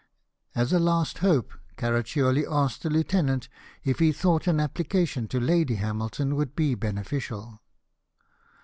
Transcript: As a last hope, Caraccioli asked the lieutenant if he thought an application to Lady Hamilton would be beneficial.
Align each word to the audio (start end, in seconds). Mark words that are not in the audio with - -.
As 0.55 0.73
a 0.73 0.79
last 0.79 1.19
hope, 1.19 1.53
Caraccioli 1.77 2.43
asked 2.47 2.81
the 2.81 2.89
lieutenant 2.89 3.47
if 3.83 3.99
he 3.99 4.11
thought 4.11 4.47
an 4.47 4.59
application 4.59 5.27
to 5.27 5.39
Lady 5.39 5.75
Hamilton 5.75 6.35
would 6.35 6.55
be 6.55 6.73
beneficial. 6.73 7.61